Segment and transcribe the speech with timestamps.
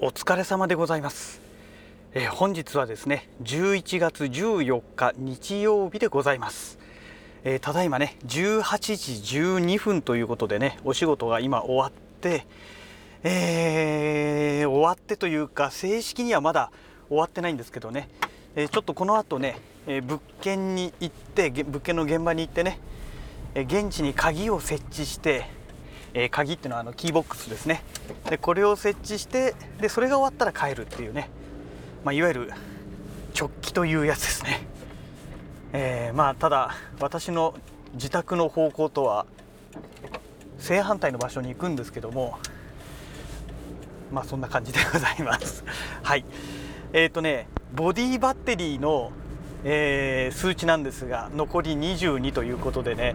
[0.00, 1.40] お疲れ様でございます、
[2.14, 6.78] えー、本日はですね11月14日日曜日でございます、
[7.42, 12.46] えー、ただいまね18時12分ということでねお仕事が今終わって、
[13.24, 16.70] えー、終わってというか正式にはまだ
[17.08, 18.08] 終わってないんですけどね、
[18.54, 19.56] えちょっとこの後ね、
[19.86, 22.78] え物件に行って物件の現場に行ってね、
[23.54, 25.46] え現地に鍵を設置して
[26.24, 27.82] え、鍵っていうのはあのキーボックスですね。
[28.28, 31.30] でこれを設置してでそれが終わったら帰るっていうね、
[32.04, 32.52] まあ、いわゆる
[33.38, 34.66] 直帰というやつですね、
[35.72, 37.54] えー、まあただ私の
[37.94, 39.26] 自宅の方向とは
[40.58, 42.38] 正反対の場所に行くんですけども
[44.10, 45.64] まあそんな感じでございます。
[46.02, 46.24] はい。
[46.92, 49.12] えっ、ー、とねボディバッテリーの、
[49.62, 53.14] えー、数値なんですが残り22ということでね。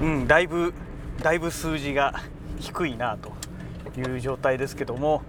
[0.00, 0.72] うんだいぶ
[1.20, 2.20] だいぶ数字が
[2.58, 3.32] 低いなと
[4.00, 5.22] いう状態ですけども、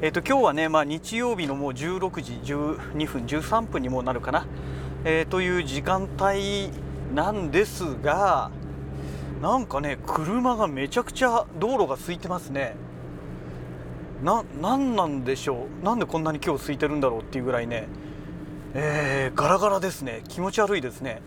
[0.00, 4.46] えー、と今日はね、まあ、日曜日のもう16時12分13分にもなるかな、
[5.04, 6.70] えー、という時間帯
[7.14, 8.50] なんですが
[9.42, 12.74] なんかね車がめちゃくちゃ道路が空いてますね。
[14.22, 15.84] な何なんでしょう？
[15.84, 17.86] なんでこんなに今日空いてるんだろうっていうぐらいね、
[18.74, 20.22] えー、ガラガラですね。
[20.26, 21.22] 気持ち悪いですね。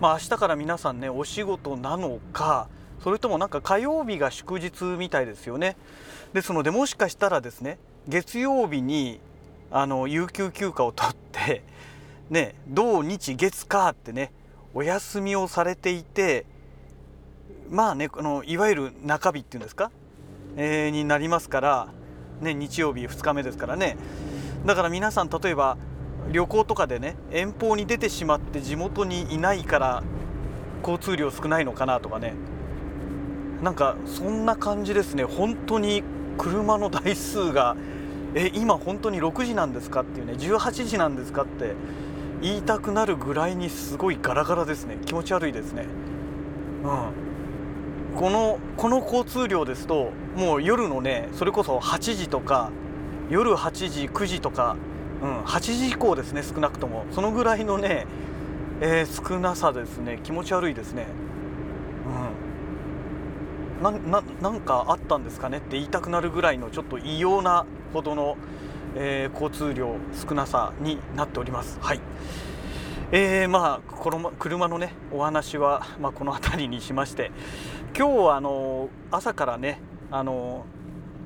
[0.00, 2.68] まあ明日から皆さんねお仕事なのか
[3.02, 5.76] それともなんか火曜日が祝日みたいですよね。
[6.32, 9.20] ですのでもしかしたらですね月曜日に
[9.70, 11.62] あの有給休暇を取って
[12.30, 14.32] ね土日月火ってね
[14.74, 16.44] お休みをされていて
[17.70, 19.90] まあねこのいわゆる中日っていうんですか、
[20.56, 21.88] えー、になりますから、
[22.40, 23.96] ね、日曜日2日目ですからね。
[24.66, 25.78] だから皆さん例えば
[26.30, 30.02] 旅行とかでね遠方に出てしまって地元にいないから
[30.82, 32.34] 交通量少ないのかなとかね。
[33.62, 35.24] なんかそんな感じですね。
[35.24, 36.02] 本当に
[36.38, 37.76] 車の台数が。
[38.34, 40.34] え今本当に6時なんですかっていうね。
[40.34, 41.74] 18時なんですかって
[42.40, 44.98] 言いたくなるぐらいにすごいガラガラですね。
[45.04, 45.86] 気持ち悪いですね。
[46.84, 46.86] う
[48.16, 48.16] ん。
[48.18, 52.70] このこの交通量ですともう夜のねそれこそ8時とか
[53.30, 54.76] 夜8時9時とか、
[55.22, 57.06] うん、8時以降ですね少なくとも。
[57.12, 58.06] そのぐらいのね、
[58.80, 60.20] えー、少なさですね。
[60.22, 61.06] 気持ち悪いですね。
[63.82, 68.36] なななんかあったんですかねって言いたくなるぐらいのちょっと異様なほどの、
[68.94, 71.78] えー、交通量少なさになっております。
[71.80, 72.00] はい
[73.12, 77.32] えー、まあこの車のねお話は、まあ、この辺りにしまして
[77.96, 79.80] 今日はあの朝からね
[80.12, 80.64] あの、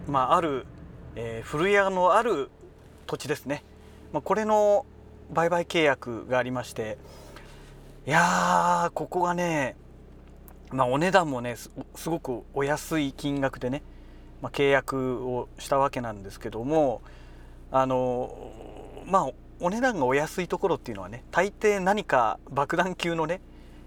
[0.09, 0.67] まあ、ある、
[1.15, 2.51] えー、古屋のある
[3.07, 3.65] 土地ですね、
[4.15, 4.87] まあ、これの
[5.31, 6.97] 売買契約がありまして
[8.07, 9.77] いやーここがね
[10.75, 11.71] まあ、お値段もねす
[12.11, 13.83] ごくお安い金額でね、
[14.43, 17.01] まあ、契約をしたわけなんですけども
[17.71, 18.53] あの
[19.07, 19.31] まあ
[19.61, 23.41] お値段がお安いところっていうのはね大抵何か爆弾級のね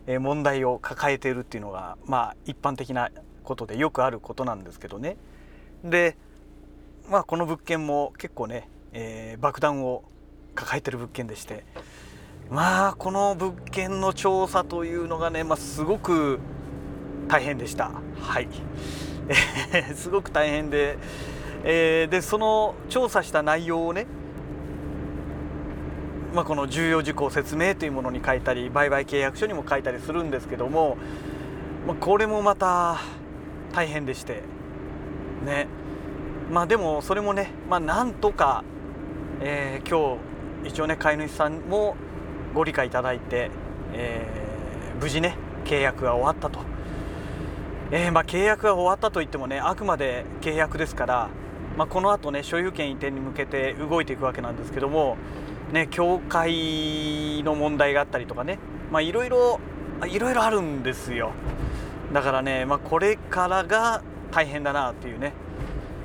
[0.07, 3.11] 問題を抱えているっていうのがまあ一般的な
[3.43, 5.17] ことでよくあることなんですけどね。
[5.83, 6.15] で
[7.09, 10.05] まあこの物件も結構ね、えー、爆弾を
[10.55, 11.65] 抱えてる物件でして
[12.49, 16.39] まあこの物件の調査というのがね、まあ、すごく
[17.27, 17.91] 大変でした。
[18.19, 18.47] はい、
[19.73, 20.97] えー、すごく大変で、
[21.63, 24.07] えー、でその調査した内容をね
[26.33, 30.97] まあ、この重要事項説明というものに書いたり売買契約書にも書いたりするんですけども、
[31.87, 32.99] まあ、これもまた
[33.73, 34.43] 大変でして。
[35.45, 35.67] ね。
[36.51, 38.63] まあでもそれもね、まあ、なんとか、
[39.41, 40.19] えー、今
[40.63, 41.95] 日一応ね飼い主さんも
[42.53, 43.49] ご理解いただいて、
[43.93, 45.35] えー、無事ね
[45.65, 46.59] 契約が終わったと。
[47.89, 51.29] えー、まあ、契約が終わったといってもねあくまで契約ですから、
[51.77, 55.15] まあ、このあとね所有権移転に向けて動いていくわけなんですけども、
[55.71, 58.59] ね、教会の問題があったりとかね
[59.01, 59.59] いろいろ
[60.05, 61.31] いろいろあるんですよ。
[62.13, 64.01] だからね、まあ、これからが
[64.31, 65.33] 大変だなっていうね、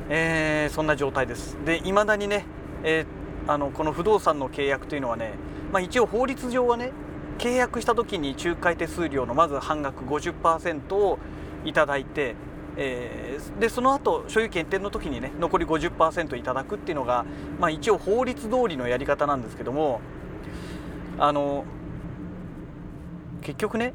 [0.08, 1.58] えー、そんな状態です。
[1.64, 2.44] で未だにね、
[2.84, 5.34] えー、あのこの不動産の契約というのはね、
[5.72, 6.92] まあ、一応法律上はね
[7.38, 11.18] 契約した時に仲介手数料のまず半額50%を
[11.64, 12.34] いただいて、
[12.76, 17.24] えー、でその後所有権移転の時にね残り50%いただくっていうのが、
[17.58, 20.00] まあ、一応法律通りのやり方なんですけども
[21.18, 21.64] あの
[23.42, 23.92] 結局ね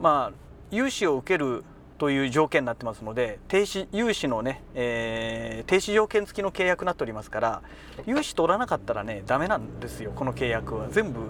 [0.00, 0.36] まあ
[0.70, 1.64] 融資を受ける
[1.98, 7.62] という条件になってますので停止融資のね、えー、停止条件付きの契約になっておりますから
[8.06, 10.88] 融資取らなかったらねダメなんですよこの契約は。
[10.90, 11.20] 全部、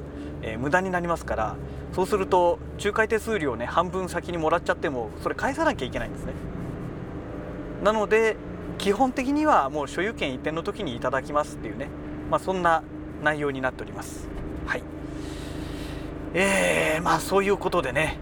[0.42, 1.56] えー、無駄になりますから。
[1.92, 6.32] そうすると仲介手数料ね半分先にもらっちゃってもそれ返さなきゃいけないんですね。
[7.82, 8.36] なので、
[8.78, 11.88] 基本的にはもう所有権移転の時にいただきますっていうね、
[12.30, 12.82] まあ、そんな
[13.22, 14.28] 内容になっております。
[14.66, 14.82] はい。
[16.34, 18.19] えー、まあそういうことでね、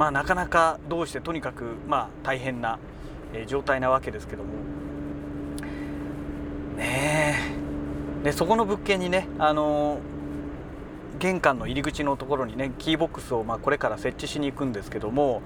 [0.00, 2.78] まあ、なかなかどうしてとにかくまあ大変な
[3.34, 4.48] え状態なわけですけども。
[6.78, 7.36] ね
[8.24, 9.98] でそこの物件にねあの
[11.18, 15.42] 玄関の入り口のところにねキーボックスをまあこれから設置しに行くんですけども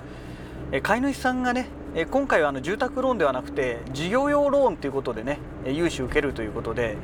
[0.70, 1.66] え飼い主さんがね
[1.96, 6.96] え今回はあの住宅ローンではなくて事業用ローンということでね融資受けるということで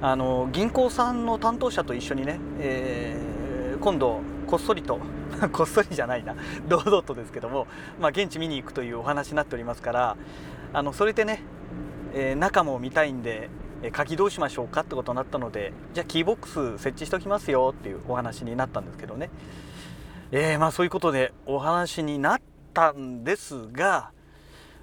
[0.00, 4.20] あの銀行さんの担当者と一緒にね、えー、今度
[4.52, 5.00] こっそりと。
[5.50, 6.34] こっそりじゃないな。
[6.68, 7.66] 堂々とですけども、
[7.98, 10.16] まあ、現地見に行くというお話になっておりますから。
[10.74, 11.42] あのそれでね、
[12.12, 13.48] えー、中も見たいんで
[13.92, 19.28] 鍵どうしましょうかってことになったのでじゃあキーボックス設置しておきますよっていうお話になったんですけどね、
[20.30, 22.40] えー、まあそういうことでお話になっ
[22.72, 24.12] たんですが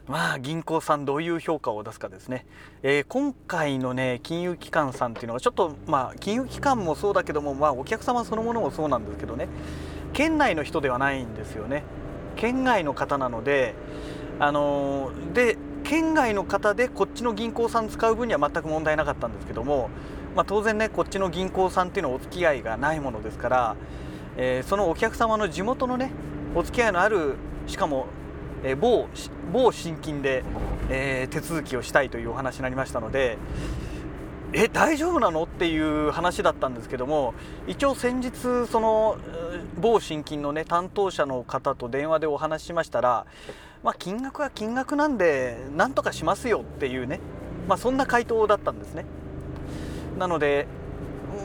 [0.10, 2.48] まあ銀行さんどういう評価を出すかですね、
[2.82, 9.48] えー、今回のね金融機関さんっていうのはちょっとまあ金融機関もそうだけどもまあお客様そのものもそうなんですけどね。
[10.12, 11.84] 県内の人ではないんですよね。
[12.36, 13.76] 県外の方なので
[14.40, 19.90] あのー、で県外の方でこっちの銀行さん使う分には全く問題なかったんですけども、
[20.36, 23.76] まあ、当然ねこっちの銀行さんっていうのはお付き合いがないものですから、
[24.38, 26.12] えー、そのお客様の地元のね
[26.56, 27.36] お付き合いのある
[27.68, 28.08] しかも
[28.64, 29.08] え、某
[29.52, 30.44] 某新金で、
[30.90, 33.38] えー、手続きをしたいというお話になりましたので
[34.52, 35.44] え大丈夫なの？
[35.44, 37.36] っていう話だったんですけども
[37.68, 39.18] 一応先日その
[39.80, 43.28] 某新金のね担当者の方と電話でお話ししましたら、
[43.84, 47.20] まあ、金額は金額なんでなんとかしますよっていうね、
[47.68, 49.06] まあ、そんな回答だったんですね。
[50.18, 50.66] なので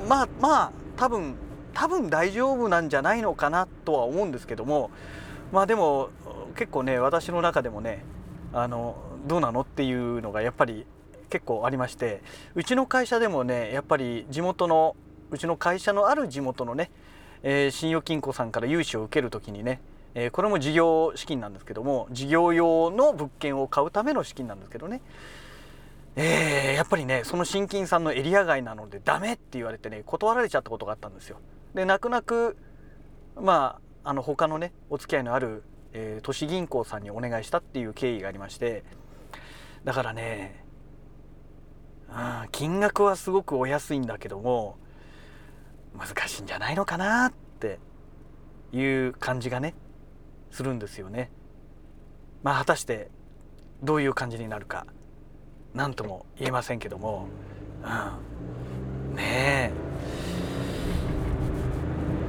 [0.09, 1.35] まあまあ多分
[1.75, 4.91] 多分大丈夫なんじゃないのかなとは思うんですけども
[5.55, 6.11] まあでも
[6.57, 8.05] 結構ね私の中でもね
[8.53, 8.97] あの
[9.29, 10.85] どうなのっていうのがやっぱり
[11.31, 12.23] 結構ありまして
[12.57, 14.97] うちの会社でもねやっぱり地元の
[15.31, 16.91] うちの会社のある地元のね、
[17.45, 19.81] えー、信用金庫さんから融資を受ける時にね、
[20.17, 25.03] えー、これも事業資金なんですけども事業用の物件を買うための資金なんですけどね。
[26.17, 31.39] えー、やっぱりねその新金さんのエリア外なのでダメって言われてね断られちゃったことがあったんですよ。
[31.75, 32.57] で泣く泣く
[33.41, 35.65] まあの他のねお付き合いのある
[35.95, 38.83] えー、都市銀行さんにお願いしたっていう経緯がありまして
[39.85, 40.65] だからね、
[42.11, 42.13] う
[42.47, 44.77] ん、金額はすごくお安いんだけども
[45.97, 47.79] 難しいんじゃないのかなって
[48.73, 49.75] いう感じがね
[50.51, 51.31] するんですよね。
[52.43, 53.11] まあ果たして
[53.83, 54.87] どういう感じになるか
[55.75, 57.29] 何とも言えませんけども、
[57.83, 59.94] うん、ねえ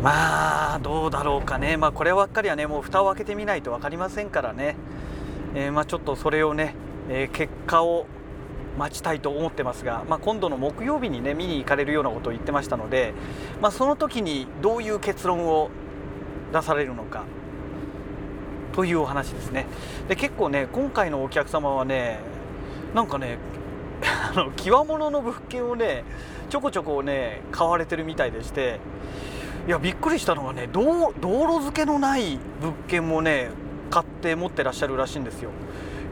[0.05, 1.77] まあどうだろうかね。
[1.77, 4.75] まあこればっかりはねもう蓋を開けてみないと分かりませんからね、
[5.55, 6.75] えー、まあちょっとそれをね、
[7.09, 8.05] えー、結果を
[8.77, 13.15] 待ちたいと思ってますが、まあ、今度の木曜日にね見に行かれるようなことを言ってましたので、
[13.61, 15.71] まあ、その時にどういう結論を
[16.53, 17.23] 出されるのか
[18.73, 19.65] というお話ですね。
[20.07, 22.19] で結構ね今回のお客様はね
[22.93, 23.39] なんかね
[24.05, 26.03] あの極物の物件をね
[26.51, 28.79] ちょこちょこね買われてるみたいでして
[29.67, 33.49] いやびっくりしたのはね道路付けのない物件もね
[33.89, 35.49] 買って持ってらっしゃるらしいんですよ。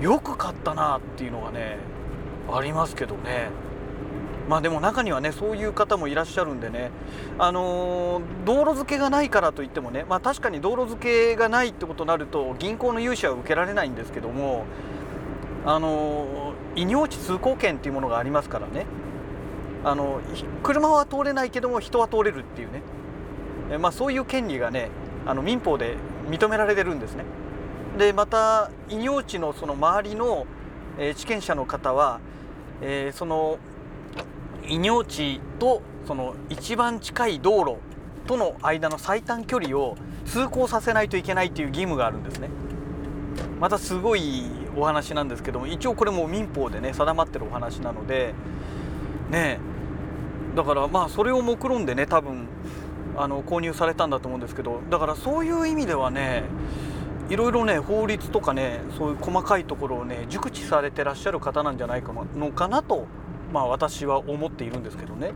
[0.01, 1.77] よく買ったなっていうのがね
[2.51, 3.49] ありますけどね。
[4.49, 6.89] まあでも中にはねそういう方もいらっしゃるんでね。
[7.37, 14.65] あのー、道路付けがないからといってもねまあ確かに道路付けがないってことになると銀行の融資は受けられないんですけども
[15.65, 18.85] あの、異業地通行権っていうものがありますからね。
[19.85, 20.21] あの
[20.63, 22.81] 車は通れないけども人は通れるっていうね。
[23.71, 24.89] えまあ、そういう権利がね
[25.25, 25.95] あの民法で
[26.29, 27.23] 認められてるんですね。
[27.97, 30.47] でまた異業地のその周りの、
[30.97, 32.19] え、地権者の方は、
[32.81, 33.59] えー、その
[34.67, 37.77] 異業地とその一番近い道路
[38.27, 42.49] との間の最短距離を通行させないといけないという義務があるんですね。
[43.59, 44.43] またすごい
[44.75, 48.33] お話なんですけども一応これも民法でね定まってるお話なので
[49.29, 49.59] ね
[50.55, 52.47] だからまあそれを目論んでね多分
[53.17, 56.43] あの購入されたんだと思うんですけどだからそういう意味ではね
[57.29, 63.07] いろいろね法律とかねそういう細かいところをね熟知されてらっしゃる方なんじゃないかのかなと
[63.51, 65.31] まあ私は思っているんですけどね、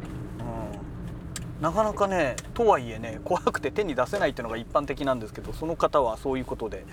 [1.58, 6.86] うん、なかなかねとはいえね怖くて手に出せないっていうのが一般的なんですけどその方はそういうことで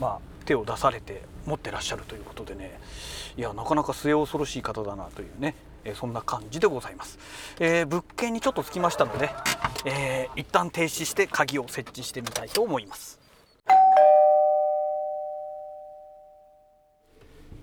[0.00, 2.80] まあ手を出されて持ってらっしゃるということでね。
[3.36, 5.54] いやなかなか末恐ろしい方だなというね。
[5.84, 7.18] えそんな感じでございます、
[7.58, 9.30] えー、物件にちょっと着きましたので、
[9.84, 13.20] えー、一旦停止して鍵を設置してみたいと思います。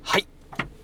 [0.01, 0.27] はい。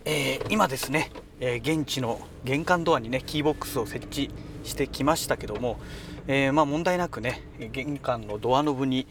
[0.05, 4.29] えー、今ですね、えー、現地の玄関ドアにねキーボックスを設置
[4.63, 5.79] してきましたけども、
[6.27, 9.07] えー、まあ、問題なくね玄関のドアノブに、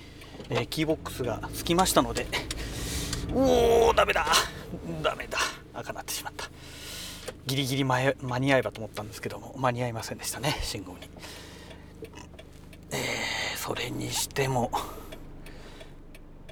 [0.50, 2.26] えキーボックスがつきましたので
[3.34, 4.26] おおダメだ。
[5.02, 5.38] ダメだ。
[5.72, 6.48] 赤なってしまった。
[7.46, 10.98] ギリギリ間に合えばと思ったんですけども間に合いませんでしたね信号に、
[12.90, 14.70] えーそれにしても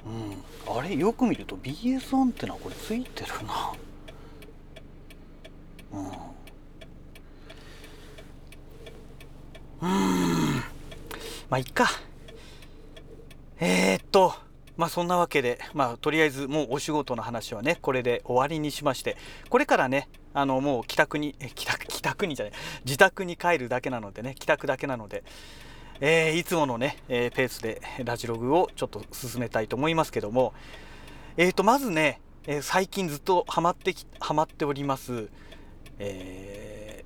[0.03, 0.95] うんあれ？
[0.95, 3.73] よく見ると BS アンテナこれついてるな。
[5.91, 6.05] うん。
[9.87, 10.55] うん。
[11.49, 11.87] まあいっか。
[13.59, 14.33] えー、っと
[14.75, 19.17] まあそんなわけで、まあとりあえずもうお仕事の話はね、これで終わりにしまして、
[19.49, 22.53] これからね、あのもう帰宅に、帰宅、帰宅にじゃない、
[22.85, 25.23] 自宅に帰るだけなのでね、帰宅だけなので、
[26.01, 30.53] えー、いつものね、えー、ペースでラジログをちょっと進めたいと思いますけども、
[31.37, 35.29] えーと、まずね、えー、最近ずっとハマってき、ハマっております、
[35.99, 37.05] え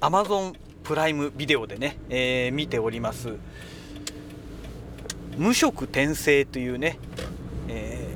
[0.00, 3.36] ー、Amazon プライムビデオでね、えー、見ております。
[5.36, 6.98] 無色転生というね、
[7.68, 8.08] え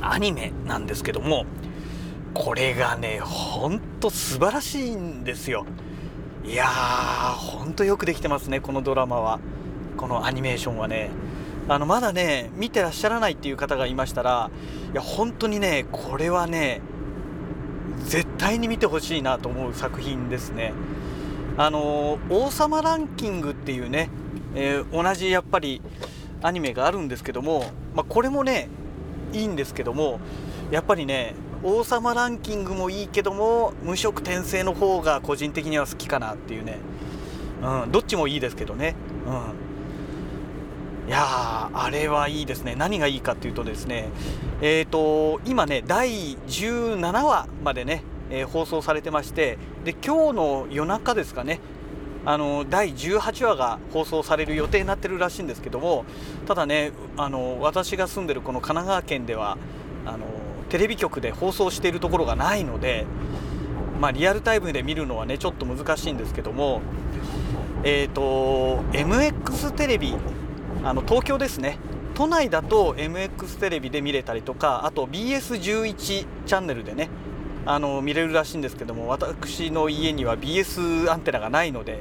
[0.00, 1.46] ー、アニメなんですけども。
[2.34, 5.66] これがねほんと素晴らしいんですよ。
[6.44, 9.40] いやーほんとよくできてますねこのドラマは。
[9.96, 11.10] このアニメーションはね。
[11.68, 14.50] あのまだね見てらっしゃらないっていう方がいましたら
[14.92, 16.80] いや本当にねこれはね
[18.04, 20.72] 絶対に見てほしいなと思う作品ですね。
[21.56, 24.08] あの王様ランキングっていうね、
[24.54, 25.82] えー、同じやっぱり
[26.42, 28.68] アニメがあるんですけども、まあ、これもね
[29.32, 30.18] いいんですけども
[30.70, 31.34] やっぱりね
[31.64, 36.78] 王様ランキングもいいけども無色転生の方が個人的には好きかなっていうね、
[37.62, 39.30] うん、どっちもいいですけどね、う
[41.06, 42.74] ん、いやあれはいいですね。
[42.76, 44.08] 何がいいかっていうとですね
[44.60, 51.60] えっ、ー、と今ね第17話までね、えー、放送されてましてで今日の夜中ですかね
[52.24, 56.04] あの第18話が放送される予定になってるらしいんですけども
[56.46, 59.58] ただねあの私が住んでるこの神奈川県では
[60.06, 60.26] あの
[60.72, 63.04] テレビ局で放送しているところがないので、
[64.00, 66.80] まあ、リアルタイムで見るのはねちょっと難しいんですけども
[67.84, 70.14] え、ー、と MX テレビ
[70.82, 71.78] あの東京ですね。
[72.14, 77.10] 都内だと MX テレビで見れたりとかあと BS11 チャンネルでね
[77.66, 81.98] あの見れるらしいんですけども私の家には BS アンテナがないので、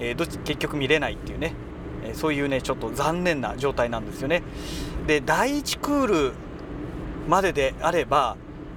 [0.00, 1.52] えー、どっち結局見れないっていうね、
[2.04, 4.42] えー、そういうねちょっと残念な状態なんですよね。
[5.06, 6.32] で第1クール
[7.28, 8.36] までであれば、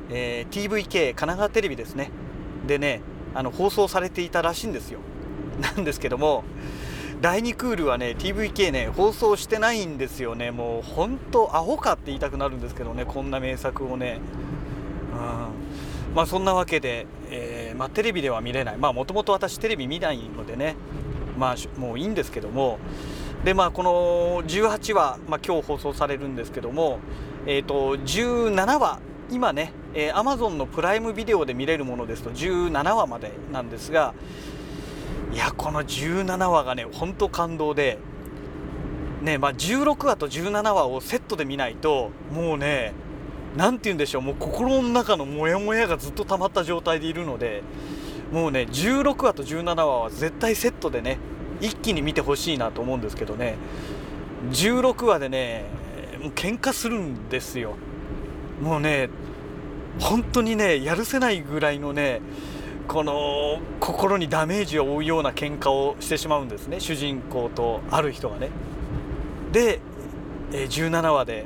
[0.10, 2.12] えー、TVK 神奈川テレビですね。
[2.68, 3.02] でね
[3.34, 5.00] あの放送されていたらしいんですよ。
[5.60, 6.44] なんですけども
[7.22, 10.52] 第2クールはね TVK ね放送してないんですよね。
[10.52, 14.20] もう本当アホかって言いたくなるんですけどねこんな名作をね。
[15.14, 16.16] うん。
[16.16, 18.78] まあそんなわけで、えー、まあ、テレビでは見れない。
[18.78, 20.76] まあもともと私テレビ見ないのでね
[21.38, 22.80] まあもういいんですけども。
[23.46, 27.00] でまあこの18話、まあ、今日放送されるんですけども
[27.46, 29.00] えっ、ー、と17話
[29.32, 34.14] 今ね、えー、Amazon のプライムビデオで見れるものですと17話までなんですが
[35.34, 37.98] いやこの17話がね本当感動で
[39.22, 42.94] ねまあ16話と17話をセットで見ないともうね
[43.56, 47.64] 何て言うんでしょうもう心の中のモヤモヤがずっと溜まった状態でいるので
[48.32, 51.18] もうね16話と17話は絶対セットでね
[51.62, 53.56] 一気に見てほしいなと思うんですけどね。
[54.50, 55.66] 16話でね
[56.22, 57.76] もう喧嘩するんですよ。
[58.62, 59.10] もうね
[60.00, 62.22] 本当にねやるせないぐらいのね
[62.88, 66.80] この心にダメージを負うような喧嘩をしてしまうんですね。
[66.80, 68.50] 主人公とある人がね。
[69.52, 69.80] で
[70.52, 71.46] 17話で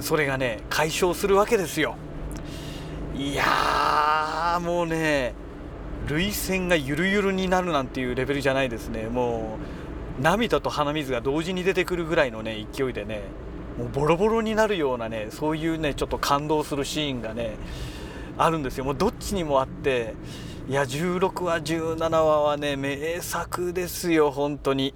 [0.00, 1.96] それがね解消するわけですよ。
[3.16, 5.34] いやもうね
[6.08, 9.06] 涙腺がゆるゆるになるなんていうレベルじゃないですね。
[9.06, 9.81] もう
[10.22, 13.22] 涙と鼻水が同時に出てくるぐらいのね勢いでね
[13.76, 17.56] もうボロボロになるようなねそういうねちょっと感動するシーンがね
[18.38, 18.84] あるんですよ。
[18.84, 20.14] もうどっちにもあって
[20.68, 24.94] いや16話17話はね名作ですよ本当に。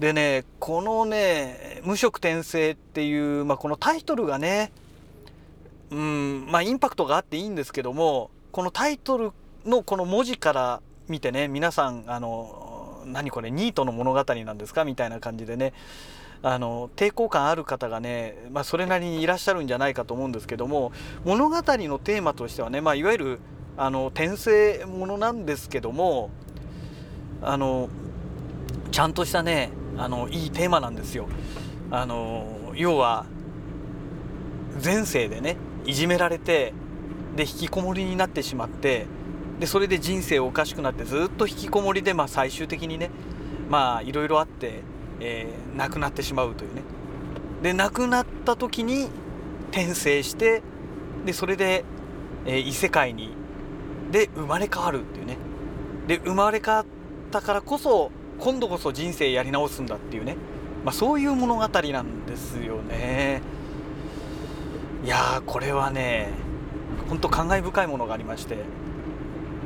[0.00, 4.72] でねこのね「無色転生」っていう、まあ、このタイトルがね
[5.90, 9.30] うんまあインパクトがあっていいんですけどもこのタイトル
[9.64, 12.61] のこの文字から見てね皆さんあの
[13.06, 15.72] 何これニートの物語なんですかみたいな感じでね
[16.42, 20.92] あの抵抗感ある方がね、まあ、それなりにいらっしゃるんじゃないかと思うんですけども
[21.24, 23.38] 物語のテーマとしてはね、まあ、いわゆる
[23.76, 26.30] あの転生ものなんですけども
[27.40, 27.88] あの
[28.90, 31.28] ちゃんとしたねあのいいテーマなんですよ。
[31.90, 33.26] あの要は
[34.82, 36.72] 前世でねいじめられて
[37.36, 39.06] で引きこもりになってしまって
[39.60, 43.10] でそれで人生おかしくなってずっと引きこもりで、まあ、最終的にね
[43.68, 44.80] まあいろいろあって、
[45.20, 46.82] えー、亡くなってしまうというね。
[47.62, 49.08] で亡くなった時に
[49.70, 50.62] 転生して
[51.24, 51.84] でそれで、
[52.44, 53.30] えー、異世界に
[54.10, 55.36] で生まれ変わるっていうね。
[56.06, 56.86] で生まれ変わっ
[57.30, 60.36] たからこそ今度こそ人生やり直すんだっていうね、
[60.84, 63.40] まあ、そういう物語なんですよね。
[65.04, 66.30] いやこれはね
[67.08, 68.56] ほんと感慨深いものがありまして。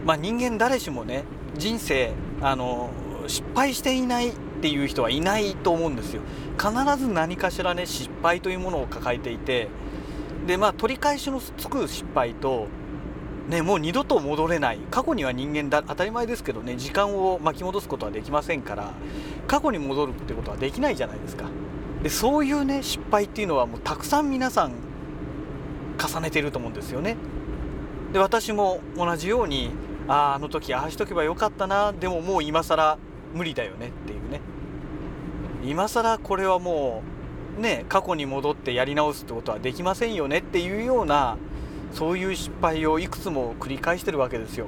[0.06, 1.24] まあ人間誰しもね
[1.58, 2.90] 人生あの
[3.26, 4.32] 失敗していないっ
[4.62, 6.22] ていう人はいないと思うんですよ。
[6.58, 9.68] 必ず何かしらね失敗というものを抱えていて
[10.46, 12.68] でまあ取り返しのつく失敗と
[13.48, 14.80] ね、もう二度と戻れない。
[14.90, 18.92] 過去には人間だ当たり前ですけどね時間を巻き戻すことはできませんから
[19.46, 21.44] 過去に戻るってことはできないじゃないですか。
[22.02, 24.72] でそういうね失敗っていうのはもうたくさん皆さん
[25.96, 27.16] 重ねていると思うんですよね。
[28.12, 29.70] で私も同じように
[30.08, 31.92] あああの時ああしとけばよかったな。
[31.92, 32.98] でももう今更
[33.34, 34.40] 無理だよねっていうね。
[35.64, 37.02] 今更これはも
[37.58, 41.36] うね過去に戻ってやり直すってことはできませんよねっていうような
[41.92, 44.66] そういう失敗をいくつも繰り返してるわけですよ。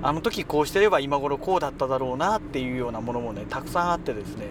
[0.00, 4.46] あの時こうしてれば今頃こうだっただろうなっていうようなものもねたくさんあってですね。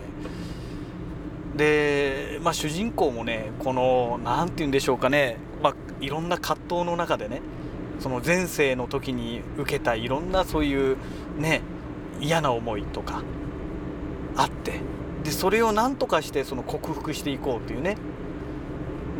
[1.56, 7.42] で、まあ、主人公もねこの何て言うんでしょうかね、まあ、いろんな葛藤の中でね
[8.00, 10.98] その前世の時に受けたいろんなそういう
[11.38, 11.62] ね
[12.20, 13.24] 嫌な思いとか
[14.36, 14.82] あって。
[15.24, 17.98] でそれを何とかしてその克服していこうというね。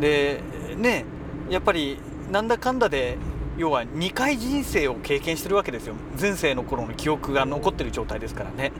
[0.00, 0.40] で
[0.76, 1.04] ね
[1.50, 1.98] やっぱり
[2.30, 3.18] なんだかんだで
[3.58, 5.94] 要は2回人生を経験してるわけですよ。
[6.18, 8.72] 前世の頃の記憶が残ってる状態ですからね。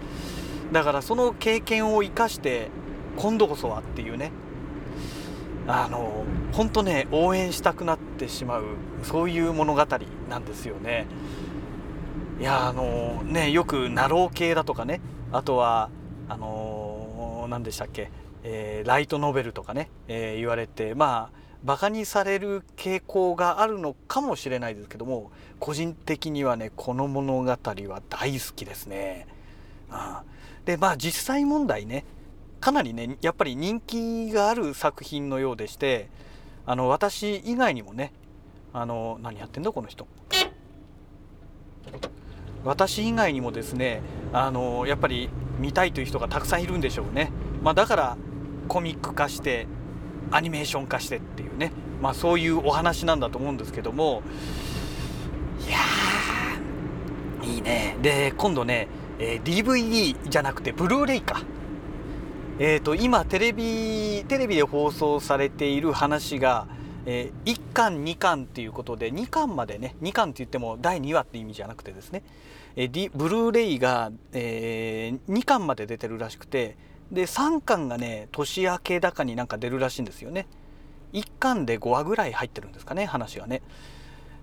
[0.72, 2.70] だからその経験を生かして
[3.16, 4.30] 今度こそはっていうね。
[5.70, 8.64] あの本当ね応援したくなってしまう
[9.02, 9.86] そういう物語
[10.30, 11.06] なんですよね
[12.40, 15.00] いやあのねよくナロー系だとかね
[15.30, 15.90] あとは
[16.28, 18.10] あの何でしたっけ、
[18.44, 29.26] えー、ライトノベルとかね、えー、言われてまあバカにされる傾向があるのかもしれないですけども個人的にはねこの物語は大好きですね。
[29.90, 29.96] うん、
[30.64, 32.04] でまあ実際問題ね
[32.60, 36.08] かなりねやっぱり人気がある作品のようでして
[36.66, 38.12] あの私以外にもね
[38.72, 40.06] あの何やってんだこの人。
[42.64, 48.16] 私以外にもですねあのやっぱり見たいという人がたくさんいるんでしょうね、まあ、だから
[48.66, 49.66] コミック化して
[50.30, 54.22] アニメーション化してっていうね、まあ、そういうお話なんだと思うんですけども
[55.66, 55.78] いや
[57.42, 57.96] いいね。
[58.02, 61.42] で今度ね、えー、DVD じゃなくてブルーレイか。
[62.60, 66.66] えーと、今テレビテレビで放送されている話が、
[67.06, 72.24] えー、1巻2巻っていうことで2巻までね2巻って言っても第2話って意味じゃなくてですね、
[72.74, 76.76] えー、ブルーレイが、えー、2巻まで出てるらしくて
[77.12, 80.48] で3巻がね年明けだかになんか出るらしいんですよね。
[81.12, 83.62] 1巻で5話ぐらい入ってるんですかね話がね。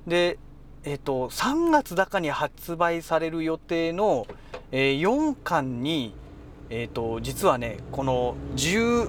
[0.08, 0.40] で
[0.86, 4.26] えっ、ー、と3月だかに発売される予定の、
[4.72, 6.16] えー、4巻に
[6.70, 9.08] えっ、ー、と実はねこの17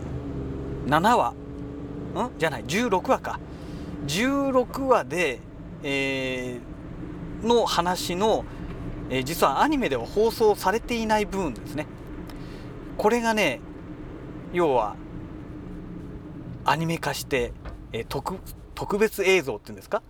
[0.88, 2.31] 話ん？
[2.38, 3.40] じゃない16話か。
[4.07, 5.40] 16話で、
[5.83, 8.45] えー、の話の、
[9.11, 11.87] えー、実はアニメでは放送されていない部分ですね。
[12.97, 13.61] これがね
[14.53, 14.97] 要は
[16.64, 17.53] アニメ化して、
[17.92, 18.38] えー、特
[18.75, 20.03] 特別映像っていうんですか、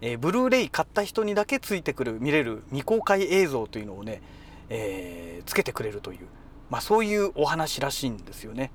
[0.00, 4.20] えー、ブルーレイ買った人にだけついてくる見れる未公開映像というのをね、
[4.68, 6.18] えー、つけてくれるという、
[6.72, 8.70] まあ、そういうお話らしいんですよね。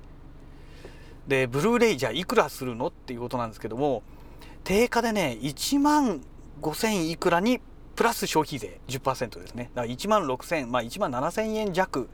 [1.26, 4.04] でブルーレイじゃいくらするのっていうことなんですけども
[4.62, 6.22] 定価でね1万
[6.62, 7.60] 5000いくらに
[7.96, 12.08] プラス消費税10%ですねだから1万6000まあ1万7000円弱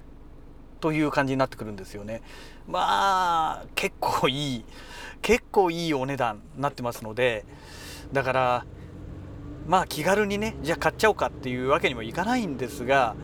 [0.81, 2.23] という感じになってくるんですよね
[2.67, 4.65] まあ結構いい
[5.23, 7.45] 結構いいお値段になってますので
[8.13, 8.67] だから
[9.69, 13.15] まあ気軽にねじゃあ買っちゃおうかっていうわけにもいかないんですが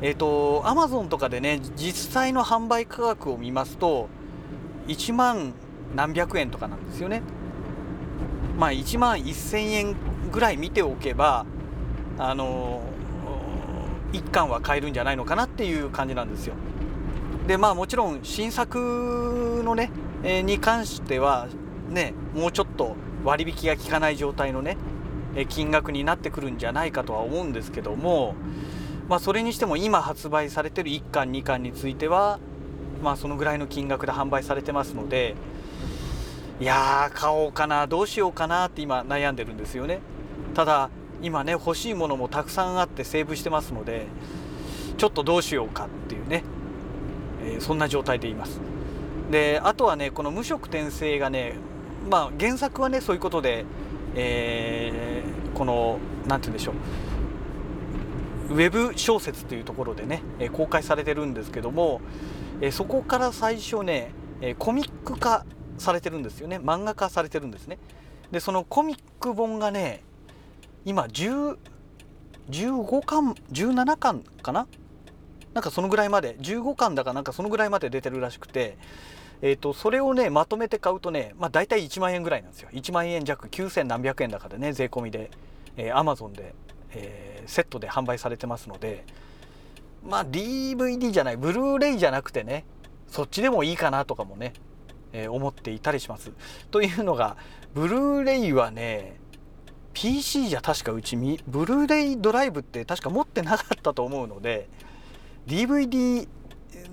[0.00, 4.08] えっ、ー、とアマゾンとかでね実際の販売価格を見ますと
[4.86, 5.54] 1万
[5.94, 7.22] 何百円とかなんですよね
[8.58, 9.96] まあ1万1000円
[10.30, 11.46] ぐらい見ておけば
[12.18, 12.82] あの
[14.12, 16.54] 1巻は買えるんじゃないのかなっていう感じなんですよ。
[17.46, 19.90] でまあもちろん新作のね、
[20.22, 21.48] えー、に関しては
[21.88, 24.76] ねもうちょっと割引が効かない状態のね
[25.48, 28.34] 金額になってくるんじゃないかとは思うんですけども
[29.08, 32.38] まあそれにしても今発売されてる1巻2巻については
[33.02, 35.34] まあそのぐらいの金額で販売されてますので
[36.60, 40.00] いやー買おうかなどうしようかなって今悩んでるんですよね。
[40.54, 40.90] ただ
[41.22, 44.06] 今ね欲しいものもたくさんあってセーブしてますので
[44.96, 46.42] ちょっとどうしようかっていうね、
[47.44, 48.60] えー、そんな状態でいます。
[49.30, 51.54] であとはねこの無色転生がね
[52.10, 53.64] まあ原作はねそういうことで、
[54.16, 56.74] えー、この何て言うんでしょう。
[58.50, 62.00] ウェブ小説というところでね、え公開されてるんですけども、
[62.60, 65.44] えそこから最初ね、えコミック化
[65.78, 66.58] されてるんですよね。
[66.58, 67.78] 漫画化されてるんですね。
[68.30, 70.02] でそのコミック本がね
[70.84, 71.56] 今10
[72.50, 74.66] 15巻17巻かな？
[75.54, 78.76] なんかそのぐらいまで15巻だかなんかそのぐらいまで出てるらしくて
[79.40, 82.68] えーと、それをねまとめて買うとね、まあ、大体1万円ぐらいなんですよ。
[82.72, 85.30] 1万円弱9000何百円だかでね税込みで、
[85.76, 86.54] えー、Amazon で、
[86.92, 89.04] えー、セットで販売されてますので
[90.06, 92.64] まあ DVD じゃないブルーレイじゃなくてね
[93.08, 94.52] そっちでもいいかなとかもね、
[95.12, 96.32] えー、思っていたりします
[96.70, 97.36] というのが
[97.74, 99.16] ブルーレイはね
[99.92, 104.68] PC じゃ確かうちブルーレイドライブって確か持ってなかったと思うので
[105.46, 106.28] DVD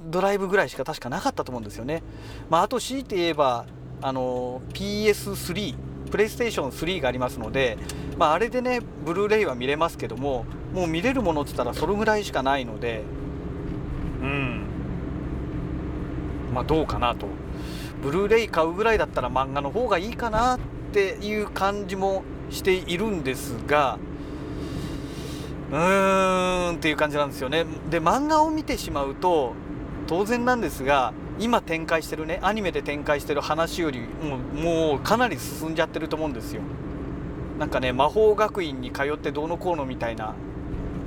[0.09, 2.01] ドライブぐらいしか確かなかったと思うんですよね。
[2.49, 3.65] まあ、あと強いて言えば
[4.01, 5.75] あの PS3
[6.09, 7.77] プレイステーション3がありますので、
[8.17, 13.03] まあ、あれでねブルーレイは見れますけどももう見れるものって言ったらそれぐらいしかないので
[14.21, 14.65] うん。
[16.53, 17.27] まあどうかなと。
[18.01, 20.59] ブルーレイ買うぐらいだったら漫画の方がいいかなっ
[20.93, 23.97] ていう感じもしているんですが
[25.71, 27.65] うーんっていう感じなんですよね。
[27.89, 29.53] で漫画を見てしまうと
[30.07, 36.61] 当然なんですが今展開してるねアニメで展開してる話よりももうかなり進んじゃってると思うんですよ
[37.59, 40.35] なんかね魔法学院に通ってどうのこうのみたいな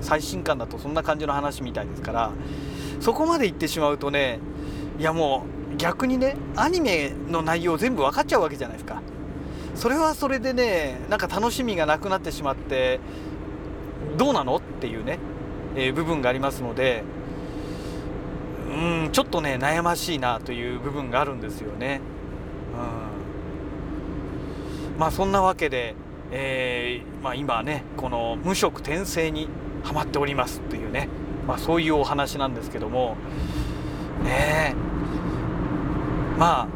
[0.00, 2.30] 最新刊だとそんな感じの話みたいですから
[3.00, 4.38] そこまで行ってしまうとね
[4.98, 9.02] いやもう逆にねアニメの内容全部分かっちゃうわけじゃないですか
[9.74, 13.00] それはそれでねなんか楽しみがなくなってしまって
[14.16, 15.18] どうなのっていうね、
[15.76, 17.04] えー、部分がありますので
[18.68, 22.00] うんちょっとね悩ましいなという部分があるんですよね。
[24.94, 25.94] うん、まあそんなわけで、
[26.30, 29.48] えー、まあ、今ねこの無色転生に
[29.82, 31.08] はまっておりますというね、
[31.46, 33.16] まあ、そういうお話なんですけども
[34.24, 34.74] ね
[36.38, 36.68] まあ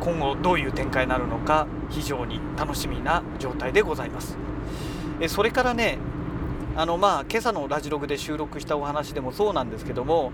[0.00, 4.36] 今後どういう展開になるのか非常に楽しみな状態でございます。
[5.20, 5.98] えそれからね
[6.76, 10.32] あのまあ今朝のラジログで収録したお話でもそうなんですけども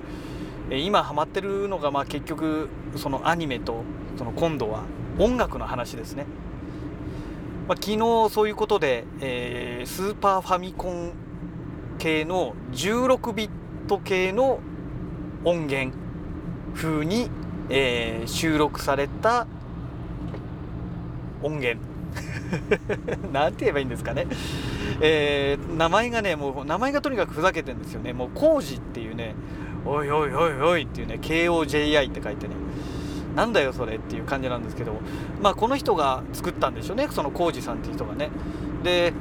[0.71, 3.83] 今ハマってるのがまあ結局そのアニメと
[4.19, 4.85] その今度は
[5.19, 6.27] 音楽の話ですね、
[7.67, 7.99] まあ、昨日
[8.31, 11.13] そういうことで、えー、スーパーファミコン
[11.99, 13.51] 系の16ビッ
[13.89, 14.61] ト系の
[15.45, 15.97] 音源
[16.75, 17.31] 風に、
[17.71, 19.47] えー、収録された
[21.43, 21.81] 音源。
[23.33, 24.27] なんて言えばいいんですかね、
[25.01, 28.13] えー、名前がねもう名前がとにかくふざけてるんですよね。
[28.13, 29.35] もう工事っていうね
[29.87, 32.55] おいおいおいおいっていうね KOJI って書いてね。
[33.35, 35.01] なんだよそれっていう感じなんですけど
[35.41, 37.09] まあこの人が作ったんでしょうね。
[37.11, 38.31] その浩二さんっていう人がね。
[38.83, 39.13] で、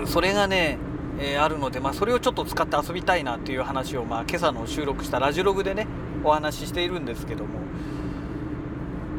[0.00, 0.78] うん、それがね、
[1.18, 5.86] えー、あるので、まあ、それをちょっと使って遊びたいなっていう話を、まあ、今朝の収録したラジログでね
[6.24, 7.60] お話ししているんですけども。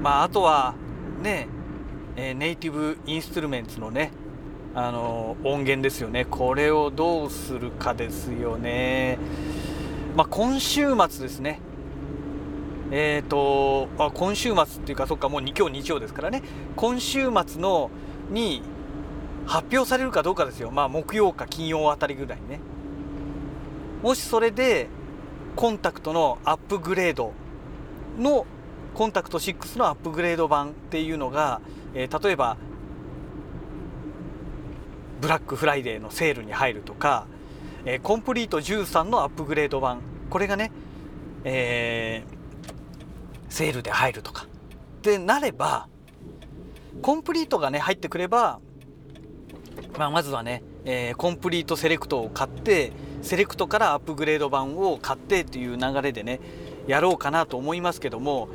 [0.01, 0.75] まああとは
[1.21, 1.47] ね、
[2.15, 4.11] えー、ネイティブインストゥルメンツのね
[4.75, 6.25] あの音源ですよね。
[6.25, 9.19] これをどうするかですよね。
[10.15, 11.59] まあ、今週末ですね、
[12.95, 16.43] えーと、あ今週末っていうか、そっか、もう今日日曜ですからね、
[16.75, 17.89] 今週末の
[18.29, 18.61] に
[19.47, 22.59] 発表されるかどうかですよ、まあ、木曜か金曜あたりぐらいね。
[24.03, 24.89] もしそれで、
[25.55, 27.33] コンタクトのアップグレード
[28.19, 28.45] の、
[28.93, 31.61] コンタクト6のアップグレード版っていうのが、
[31.95, 32.57] えー、例えば、
[35.19, 37.25] ブラックフライデーのセールに入るとか、
[37.85, 40.01] えー、 KOMPLETE 13のアップグレード版。
[40.29, 40.71] これがね、
[41.43, 42.42] えー、
[43.53, 44.45] セールで入るとか。
[44.45, 45.87] ってなれば
[47.01, 48.59] KOMPLETE がね入ってくれば、
[49.97, 56.39] まあ、まずはね、えー、 KOMPLETE SELECT を買って SELECT からアップグレード版を買ってっていう流れでね
[56.87, 58.47] やろうかなと思いますけども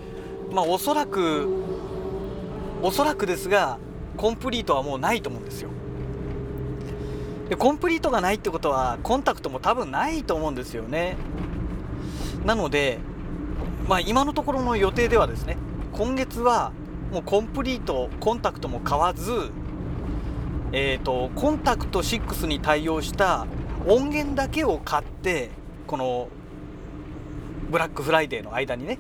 [0.51, 1.49] まあおそらく
[2.83, 3.79] おそらくですが
[4.17, 5.69] KOMPLETE はもうないと思うんですよ。
[7.49, 11.17] で KOMPLETE がないってことは KONTAKT も多分ないと思うんですよね。
[12.45, 12.99] なので
[13.89, 15.57] まあ今のところの予定ではですね
[15.93, 16.73] 今月は
[17.13, 19.51] もう KOMPLETE KONTAKT も買わず
[20.71, 23.47] えーと、 KONTAKT 6に対応した
[23.87, 25.51] 音源だけを買って
[25.87, 26.29] この
[27.71, 28.99] ブラックフライデーの間にね、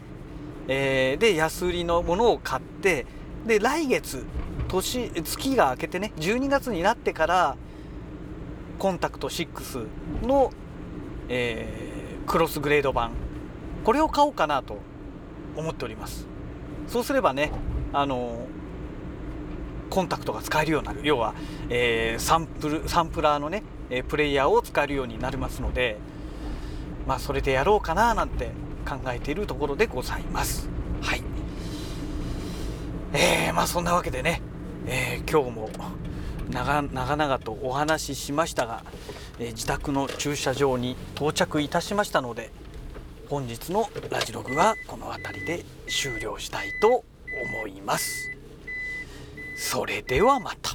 [0.66, 3.04] えー、で安売りのものを買って
[3.46, 4.24] で来月
[4.68, 7.56] 年月が明けてね12月になってから
[8.78, 9.86] コンタクト6
[10.26, 10.52] の、
[11.28, 13.12] えー、クロスグレード版
[13.84, 14.78] これを買おうかなと
[15.56, 16.26] 思っております。
[16.86, 17.52] そうすればね
[17.92, 18.46] あの
[19.90, 21.00] コンタクトが使えるようになる。
[21.04, 21.34] 要は、
[21.70, 23.62] えー、サンプルサンプラーのね
[24.08, 25.98] プレイヤーを使えるようになりますので
[27.06, 28.50] まあそれでやろうかななんて
[28.86, 30.68] 考えているところでございます。
[31.00, 31.22] はい。
[33.14, 34.42] えー、まあそんなわけでね、
[34.86, 35.70] えー、今日も
[36.50, 38.84] 長々とお話ししましたが、
[39.38, 42.50] えー、自宅の駐車場に到着いたしましたので
[43.28, 47.04] 本日のラジログはこの辺りで終了したいと
[47.52, 48.32] 思います。
[49.58, 50.70] それではまた。